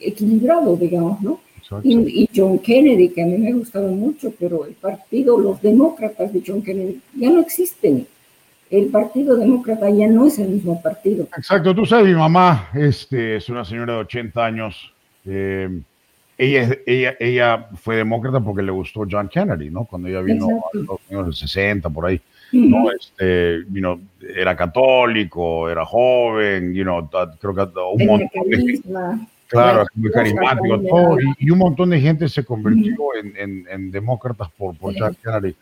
[0.00, 1.38] equilibrado, digamos, ¿no?
[1.82, 6.42] Y, John Kennedy, que a mí me gustaba mucho, pero el partido, los demócratas de
[6.46, 8.06] John Kennedy ya no existen.
[8.70, 11.28] el Partido Demócrata ya no es el mismo partido.
[11.36, 14.92] Exacto, tú sabes, mi mamá este, es una señora de 80 años.
[15.24, 15.80] Eh,
[16.36, 19.84] ella, ella, ella fue demócrata porque le gustó John Kennedy, ¿no?
[19.84, 22.20] Cuando ella vino a los años 60, por ahí.
[22.52, 22.90] ¿no?
[22.92, 27.08] Este, you era católico, era joven, you know,
[27.40, 32.44] creo que un montón de Claro, muy carismático, todo, y, un montón de gente se
[32.44, 35.56] convirtió en, en, demócratas por, por John Kennedy.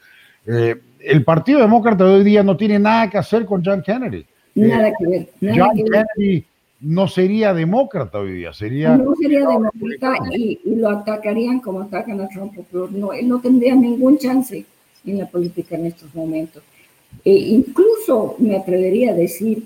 [0.47, 4.27] Eh, el Partido Demócrata de hoy día no tiene nada que hacer con John Kennedy.
[4.57, 5.29] Nada que ver.
[5.41, 6.45] John Kennedy
[6.81, 8.97] no sería demócrata hoy día, sería...
[8.97, 13.75] No sería demócrata y, lo atacarían como atacan a Trump, pero no, él no tendría
[13.75, 14.65] ningún chance
[15.05, 16.63] en la política en estos momentos.
[17.25, 19.63] E incluso me atrevería a decir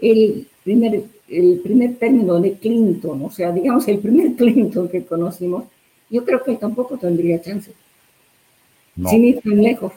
[0.00, 5.64] el primer, el primer término de Clinton, o sea, digamos el primer Clinton que conocimos,
[6.10, 7.72] yo creo que tampoco tendría chance.
[9.06, 9.92] Sin ir tan lejos.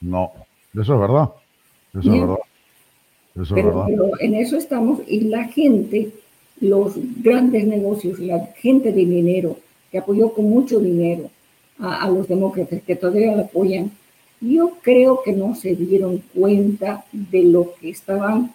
[0.00, 0.32] No,
[0.74, 1.30] eso es verdad.
[1.94, 2.36] Eso es verdad
[3.34, 6.10] pero, en eso estamos y la gente,
[6.60, 9.56] los grandes negocios, la gente de dinero
[9.90, 11.30] que apoyó con mucho dinero
[11.78, 13.90] a, los demócratas que todavía lo apoyan,
[14.40, 18.52] yo creo que no se dieron cuenta de lo que estaban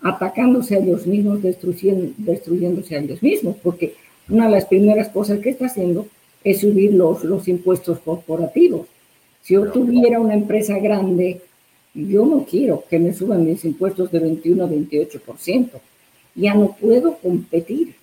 [0.00, 3.94] atacándose a ellos mismos, destruyendo, destruyéndose a ellos mismos, porque
[4.28, 6.06] una de las primeras cosas que está haciendo
[6.44, 8.86] es subir los, los impuestos corporativos.
[9.42, 11.40] Si yo tuviera una empresa grande
[11.94, 15.70] yo no quiero que me suban mis impuestos de 21 a 28%.
[16.34, 17.94] Ya no puedo competir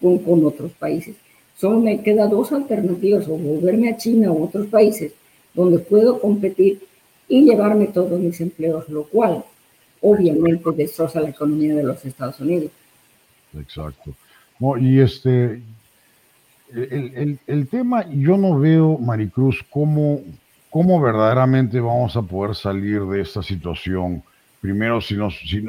[0.00, 1.16] con, con otros países.
[1.56, 5.12] Solo me quedan dos alternativas, o volverme a China o otros países
[5.54, 6.80] donde puedo competir
[7.26, 9.44] y llevarme todos mis empleos, lo cual
[10.00, 12.70] obviamente destroza la economía de los Estados Unidos.
[13.58, 14.14] Exacto.
[14.78, 15.62] y este,
[16.72, 20.20] el, el, el, tema, yo no veo, Maricruz, cómo,
[20.70, 24.22] ¿Cómo verdaderamente vamos a poder salir de esta situación?
[24.60, 25.64] Primero, si, no, si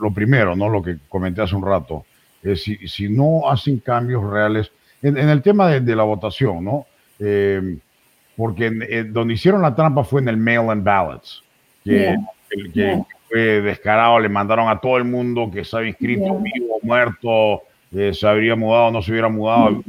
[0.00, 0.68] lo primero, ¿no?
[0.68, 2.04] Lo que comenté hace un rato,
[2.42, 6.86] es si, si no hacen cambios reales en, el tema de, la votación, ¿no?
[7.20, 7.78] Eh,
[8.36, 11.42] porque donde hicieron la trampa fue en el mail-in ballots,
[11.84, 12.16] que,
[13.32, 18.26] fue descarado, le mandaron a todo el mundo que estaba inscrito, vivo, muerto, eh, se
[18.26, 19.82] habría mudado, no se hubiera mudado,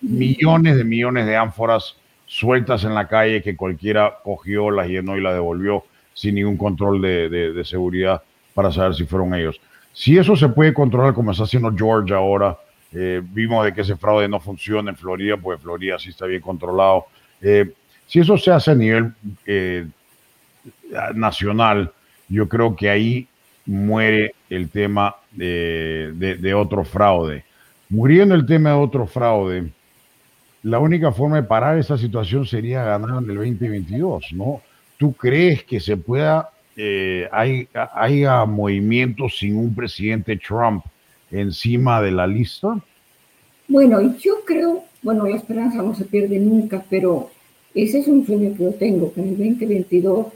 [0.00, 5.20] millones de millones de ánforas sueltas en la calle que cualquiera cogió, las llenó y
[5.20, 8.22] la devolvió sin ningún control de, seguridad
[8.54, 9.60] para saber si fueron ellos.
[9.92, 12.56] Si eso se puede controlar como está haciendo George ahora,
[12.92, 16.40] eh, vimos de que ese fraude no funciona en Florida, porque Florida sí está bien
[16.40, 17.06] controlado.
[17.42, 17.70] Eh,
[18.06, 19.12] si eso se hace a nivel
[19.44, 19.86] eh,
[21.14, 21.92] nacional,
[22.28, 23.28] yo creo que ahí
[23.66, 27.44] muere el tema de, otro fraude.
[27.88, 29.70] Muriendo el tema de otro fraude,
[30.62, 34.62] la única forma de parar esa situación sería ganar en el 2022, ¿no?
[34.96, 40.84] ¿Tú crees que se pueda, eh, hay, haya movimientos sin un presidente Trump
[41.30, 42.78] encima de la lista?
[43.68, 47.30] Bueno, yo creo, bueno, la esperanza no se pierde nunca, pero
[47.74, 50.26] ese es un sueño que yo tengo, que en el 2022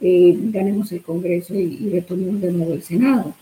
[0.00, 3.34] eh, ganemos el Congreso y, y retomemos de nuevo el Senado.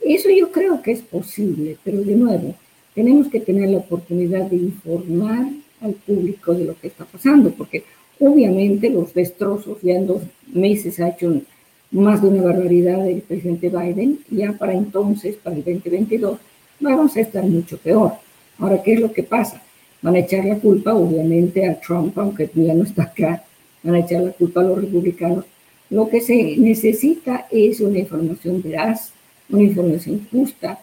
[0.00, 2.54] Eso yo creo que es posible, pero de nuevo,
[2.94, 5.46] tenemos que tener la oportunidad de informar
[5.80, 7.84] al público de lo que está pasando, porque
[8.20, 11.42] obviamente los destrozos ya en dos meses ha hecho
[11.90, 16.38] más de una barbaridad el presidente Biden, ya para entonces, para el 2022,
[16.80, 18.12] vamos a estar mucho peor.
[18.58, 19.62] Ahora, ¿qué es lo que pasa?
[20.02, 23.44] Van a echar la culpa, obviamente, a Trump, aunque ya no está acá,
[23.82, 25.44] van a echar la culpa a los republicanos.
[25.90, 29.12] Lo que se necesita es una información veraz,
[29.48, 30.80] una información justa,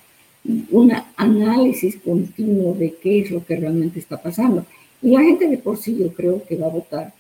[0.72, 4.66] un análisis continuo de qué es lo que realmente está pasando.
[5.02, 7.14] Y la gente de por sí yo creo que va a votar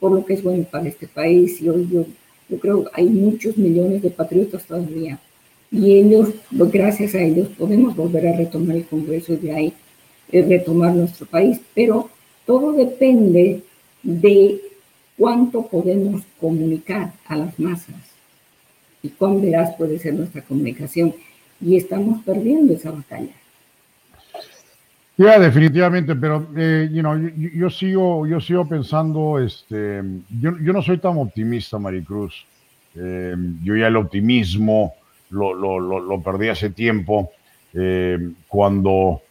[0.00, 1.60] por lo que es bueno para este país.
[1.60, 2.06] Y hoy yo,
[2.48, 5.18] yo creo que hay muchos millones de patriotas todavía.
[5.70, 9.72] Y ellos, pues, gracias a ellos, podemos volver a retomar el Congreso y de ahí
[10.32, 11.60] eh, retomar nuestro país.
[11.74, 12.10] Pero
[12.46, 13.62] todo depende
[14.02, 14.60] de
[15.18, 17.96] cuánto podemos comunicar a las masas
[19.02, 21.14] y cuán veraz puede ser nuestra comunicación.
[21.60, 23.32] Y estamos perdiendo esa batalla.
[25.16, 30.00] Ya, definitivamente, pero eh, you know, yo, sigo, yo sigo pensando, este,
[30.40, 32.46] yo, yo no soy tan optimista, Maricruz.
[32.94, 34.94] Eh, yo ya el optimismo
[35.30, 37.32] lo, lo, lo, perdí hace tiempo.
[37.74, 39.22] Eh, cuando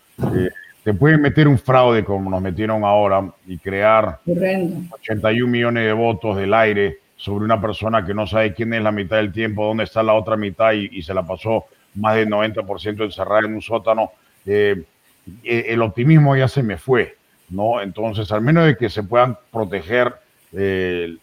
[0.88, 6.38] te pueden meter un fraude como nos metieron ahora y crear 81 millones de votos
[6.38, 9.83] del aire sobre una persona que no sabe quién es la mitad del tiempo, dónde
[9.83, 11.65] está la otra mitad y, y se la pasó
[11.95, 14.13] más del 90% encerrada en un sótano.
[14.45, 14.81] Eh,
[15.43, 17.17] eh, el optimismo ya se me fue,
[17.49, 17.81] ¿no?
[17.81, 20.13] Entonces, al menos de que se puedan proteger
[20.53, 21.17] eh,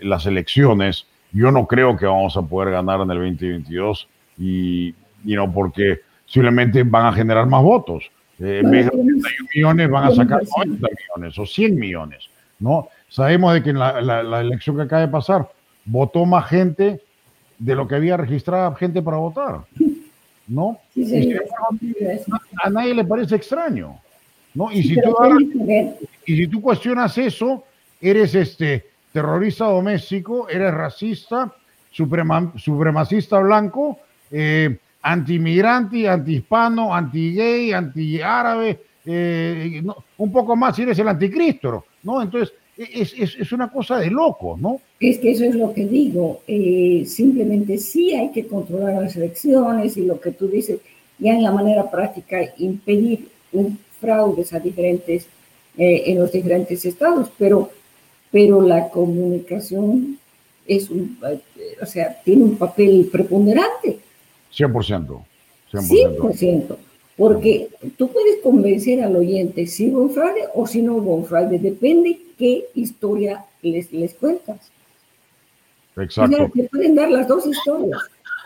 [0.00, 5.34] las elecciones, Yo no creo que vamos a poder ganar en el 2022 y, y
[5.34, 8.10] no porque simplemente van a generar más votos.
[8.40, 12.28] Eh, en vez de 81 millones van a sacar 90 millones o 100 millones,
[12.58, 12.88] ¿no?
[13.08, 15.48] Sabemos de que en la, la, elección que acaba de pasar
[15.84, 17.00] votó más gente
[17.58, 19.60] de lo que había registrado gente para votar,
[20.48, 20.80] ¿no?
[22.62, 24.00] a, nadie le parece extraño,
[24.54, 24.72] ¿no?
[24.72, 25.14] Y si, tú,
[26.26, 27.64] y si tú cuestionas eso,
[28.00, 31.54] eres este terrorista doméstico, eres racista,
[31.92, 34.00] suprema, supremacista blanco,
[34.32, 39.82] eh, anti-migrante, anti-hispano, anti-gay, anti-árabe, eh,
[40.16, 42.22] un poco más si eres el anticristo, ¿no?
[42.22, 44.80] Entonces, es, es, una cosa de loco, ¿no?
[44.98, 46.40] Es que eso es lo que digo.
[46.48, 50.80] Eh, simplemente sí hay que controlar las elecciones y lo que tú dices,
[51.18, 53.28] ya en la manera práctica, impedir
[54.00, 55.26] fraudes a diferentes,
[55.76, 57.70] eh, en los diferentes estados, pero,
[58.30, 60.18] pero la comunicación
[60.66, 61.18] es un,
[61.80, 63.98] o sea, tiene un papel preponderante.
[64.56, 65.24] 100%.
[65.72, 66.18] 100%.
[66.18, 66.76] 100%.
[67.16, 71.26] Porque tú puedes convencer al oyente si hubo un fraude o si no hubo un
[71.26, 74.58] fraude, depende qué historia les, les cuentas.
[75.96, 76.44] Exacto.
[76.44, 78.00] O te pueden dar las dos historias,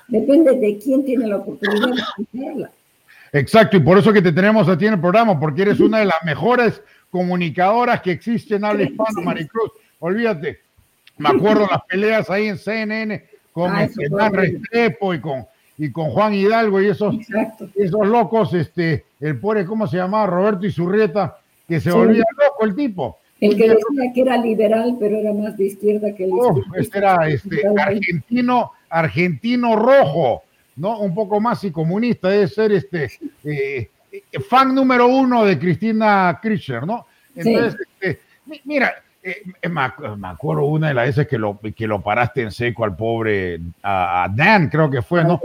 [0.07, 2.71] depende de quién tiene la oportunidad de escucharla.
[3.33, 6.01] Exacto, y por eso que te tenemos a ti en el programa, porque eres una
[6.01, 9.71] de las mejores comunicadoras que existen en habla hispana, Maricruz.
[9.99, 10.61] Olvídate,
[11.17, 15.47] me acuerdo las peleas ahí en CNN con ah, Hernán Restrepo y con
[15.79, 17.15] y con Juan Hidalgo y esos,
[17.77, 20.27] esos locos, este, el pobre, ¿cómo se llamaba?
[20.27, 23.19] Roberto Izurrieta, que se volvía loco el tipo.
[23.41, 26.33] El que decía que era liberal, pero era más de izquierda que el
[26.77, 30.43] Este era este, argentino, argentino rojo,
[30.75, 30.99] ¿no?
[30.99, 33.13] Un poco más y comunista, debe ser este
[33.45, 33.89] eh,
[34.49, 37.07] fan número uno de Cristina Kirchner, ¿no?
[37.37, 38.21] Entonces, este,
[38.65, 42.85] mira, eh, me, acuerdo una de las veces que lo, que lo paraste en seco
[42.85, 45.41] al pobre, a, Dan, creo que fue, ¿no?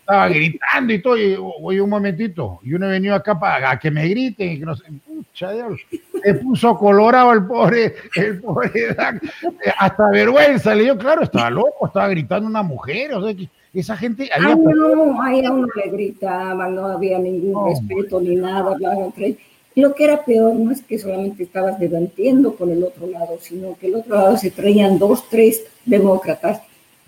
[0.00, 4.06] Estaba gritando y todo, y oye, un momentito, y uno venido acá para que me
[4.06, 5.80] griten, y que no sé, pucha Dios,
[6.22, 9.20] se puso colorado el pobre, el pobre Dan,
[9.64, 13.48] eh, hasta vergüenza, le dio, claro, estaba loco, estaba gritando una mujer, o sea, que
[13.72, 14.28] esa gente...
[14.34, 19.36] Había no, ahí a uno le gritaba, no había ningún respeto ni nada, entre
[19.76, 23.76] lo que era peor no es que solamente estabas debatiendo con el otro lado, sino
[23.76, 26.60] que el otro lado se traían dos, tres demócratas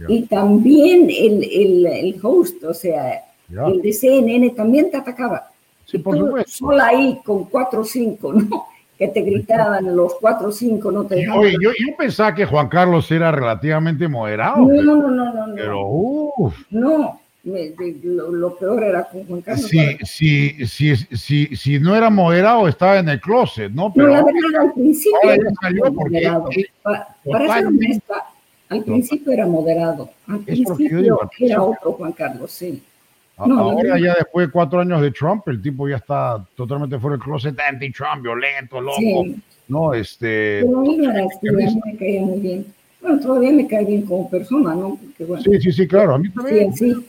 [0.09, 5.51] y también el, el, el, host, o sea, el de CNN también te atacaba.
[5.87, 6.51] Sí, por supuesto.
[6.51, 8.67] Solo ahí con cuatro o cinco, ¿no?
[8.99, 12.69] Que te gritaban los cuatro o cinco, no te Oye, yo, yo, pensaba que Juan
[12.69, 14.59] Carlos era relativamente moderado.
[14.59, 15.47] No, no, no, no.
[15.47, 15.55] no.
[15.55, 16.55] Pero, uff.
[16.71, 17.21] No,
[18.03, 19.69] lo, peor era con Juan Carlos.
[19.69, 23.93] Si, si, si, si, no era moderado, estaba en el closet, ¿no?
[23.93, 26.49] Pero la verdad, al principio era moderado.
[26.83, 28.25] para, ser honesta,
[28.69, 30.11] al principio era moderado.
[30.27, 32.83] Al principio era otro Juan Carlos, sí.
[33.37, 37.25] ahora ya después de cuatro años de Trump, el tipo ya está totalmente fuera del
[37.25, 39.25] closet, anti-Trump, violento, loco.
[39.69, 40.63] No, este...
[40.63, 42.67] Pero mí me caía muy bien.
[43.01, 44.97] Bueno, todavía me cae bien como persona, ¿no?
[44.97, 46.73] Porque, bueno, sí, sí, sí, claro, a mí también.
[46.73, 47.07] Sí, sí.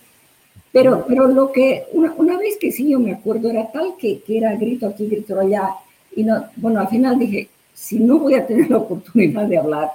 [0.78, 4.22] Pero, pero lo que, una, una, vez que sí yo me acuerdo, era tal que,
[4.22, 5.72] que era grito aquí, grito allá.
[6.16, 9.90] Y no, bueno, al final dije, si no voy a tener la oportunidad de hablar,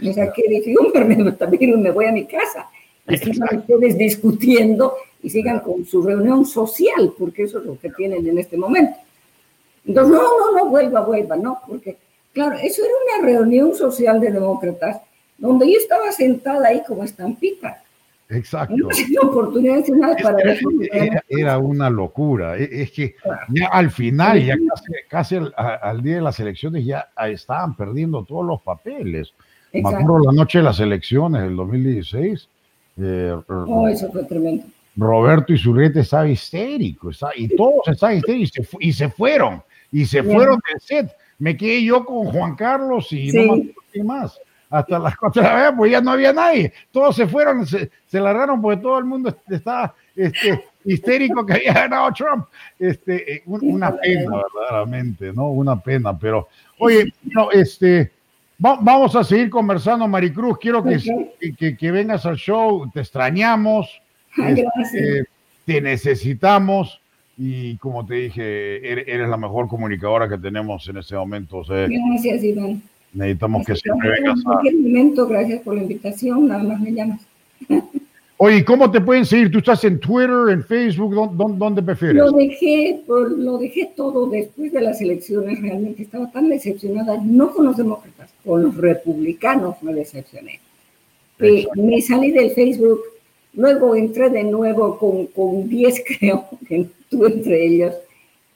[0.00, 2.66] me saqué, dije, hombre, también me voy a mi casa.
[3.06, 7.90] Y sigan ustedes discutiendo y sigan con su reunión social, porque eso es lo que
[7.90, 8.96] tienen en este momento.
[9.86, 11.98] Entonces, no, no, no, vuelva, vuelva, no, porque,
[12.32, 15.02] claro, eso era una reunión social de demócratas,
[15.36, 17.81] donde yo estaba sentada ahí como estampita
[18.32, 18.88] Exacto.
[21.28, 22.56] era, una locura.
[22.56, 23.14] E, es que
[23.48, 24.56] ya al final, ya
[25.08, 29.32] casi, al, día de las elecciones, ya estaban perdiendo todos los papeles.
[29.72, 32.48] Me acuerdo la noche de las elecciones del 2016.
[32.98, 34.64] Eh, oh, eso fue tremendo.
[34.96, 40.80] Roberto Isurriete estaba histérico, y todos estaban histéricos y se, fueron, y se fueron del
[40.80, 41.10] set.
[41.38, 43.64] Me quedé yo con Juan Carlos y no más,
[44.04, 44.40] más
[44.72, 46.72] hasta las 4 de la mañana, pues ya no había nadie.
[46.90, 51.74] Todos se fueron, se, se largaron porque todo el mundo estaba este, histérico que había
[51.74, 52.46] ganado Trump.
[52.78, 55.50] Este, eh, una pena, verdaderamente, ¿no?
[55.50, 56.18] Una pena.
[56.18, 56.48] Pero,
[56.78, 58.12] oye, no, este,
[58.58, 60.56] vamos a seguir conversando, Maricruz.
[60.58, 60.98] Quiero que,
[61.58, 62.90] que, que vengas al show.
[62.92, 64.00] Te extrañamos.
[64.38, 65.24] Este,
[65.66, 66.98] te necesitamos.
[67.36, 71.62] Y como te dije, eres, la mejor comunicadora que tenemos en este momento.
[71.62, 72.82] Gracias, Iván.
[73.12, 74.42] Necesitamos que siempre vengas a...
[74.44, 77.20] cualquier momento, gracias por la invitación, nada más me llamas.
[78.44, 79.52] Oye, ¿cómo te pueden seguir?
[79.52, 81.14] ¿Tú estás en Twitter, en Facebook?
[81.14, 82.16] ¿Dónde, dónde prefieres?
[82.16, 85.60] Lo dejé, lo dejé todo después de las elecciones.
[85.62, 90.58] Realmente estaba tan decepcionada, no con los demócratas, con los republicanos me decepcioné.
[91.38, 93.02] me salí del Facebook,
[93.54, 97.94] luego entré de nuevo con, con 10, creo, que tú entre ellos,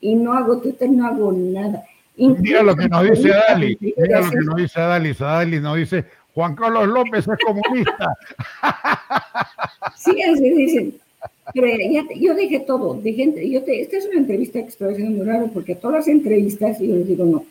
[0.00, 1.84] y no hago Twitter, no hago nada.
[2.16, 6.04] Mira lo que nos dice Adali, mira lo que nos dice Adali, Adali nos dice,
[6.34, 8.16] Juan Carlos López es comunista.
[9.96, 10.94] Sí, así dicen.
[11.54, 15.16] Pero ya yo dije todo, dije, yo te, esta es una entrevista que estoy haciendo
[15.16, 17.44] muy raro porque todas las entrevistas yo les digo no.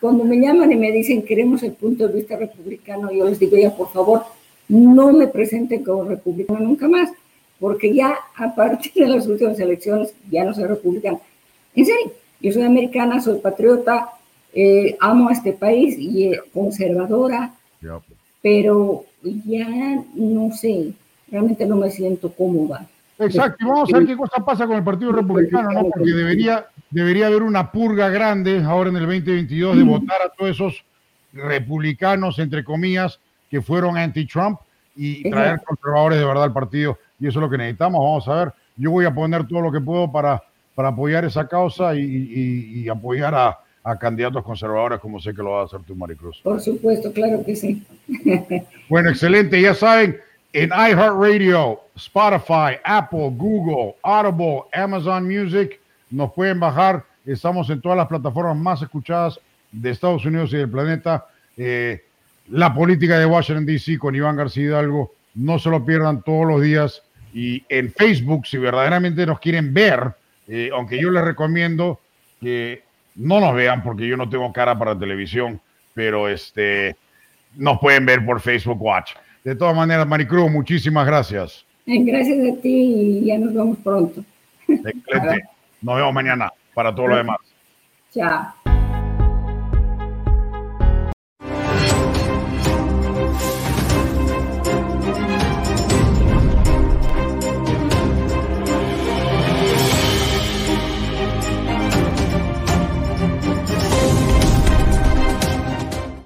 [0.00, 3.56] Cuando me llaman y me dicen queremos el punto de vista republicano, yo les digo
[3.56, 4.22] ya por favor
[4.68, 7.10] no me presenten como republicano nunca más,
[7.58, 11.20] porque ya a partir de las últimas elecciones ya no soy republicano.
[11.74, 14.10] En serio, yo soy americana, soy patriota,
[14.52, 17.52] eh, amo a este país y eh, conservadora,
[18.42, 19.68] pero ya
[20.14, 20.92] no sé,
[21.30, 22.86] realmente no me siento cómoda.
[23.18, 25.82] Exacto, y vamos a ver qué cosa pasa con el Partido Republicano, ¿no?
[25.90, 30.52] Porque debería, debería haber una purga grande ahora en el 2022 de votar a todos
[30.52, 30.84] esos
[31.32, 33.20] republicanos, entre comillas,
[33.50, 34.58] que fueron anti-Trump
[34.96, 36.98] y traer conservadores de verdad al partido.
[37.18, 38.00] Y eso es lo que necesitamos.
[38.00, 38.54] Vamos a ver.
[38.76, 40.42] Yo voy a poner todo lo que puedo para,
[40.74, 45.62] para apoyar esa causa y, apoyar a, a, candidatos conservadores, como sé que lo va
[45.62, 46.40] a hacer tú, Maricruz.
[46.42, 47.82] Por supuesto, claro que sí.
[48.88, 49.60] bueno, excelente.
[49.60, 50.18] Ya saben,
[50.52, 55.78] en iHeartRadio, Spotify, Apple, Google, Audible, Amazon Music,
[56.10, 57.04] nos pueden bajar.
[57.24, 59.38] Estamos en todas las plataformas más escuchadas
[59.70, 61.26] de Estados Unidos y del planeta.
[61.56, 62.02] Eh,
[62.48, 63.98] la política de Washington, D.C.
[63.98, 65.12] con Iván García Hidalgo.
[65.34, 67.02] No se lo pierdan todos los días.
[67.32, 70.14] Y en Facebook, si verdaderamente nos quieren ver,
[70.52, 72.00] eh, aunque yo les recomiendo
[72.40, 72.82] que
[73.14, 75.60] no nos vean porque yo no tengo cara para televisión,
[75.94, 76.96] pero este,
[77.56, 79.12] nos pueden ver por Facebook Watch.
[79.44, 81.64] De todas maneras, Maricruz, muchísimas gracias.
[81.86, 84.24] Gracias a ti y ya nos vemos pronto.
[84.68, 85.44] Excelente.
[85.82, 87.38] Nos vemos mañana para todo lo demás.
[88.12, 88.52] Chao.